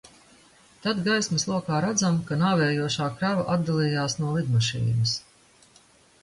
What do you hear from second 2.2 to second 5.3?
ka nāvējošā krava atdalījās no lidmašīnas.